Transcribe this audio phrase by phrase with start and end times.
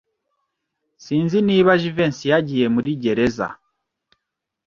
[1.03, 3.47] Sinzi niba Jivency yagiye muri gereza.